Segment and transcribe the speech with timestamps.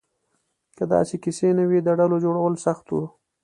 [0.77, 3.03] که داسې کیسې نه وې، د ډلو جوړول سخت وو.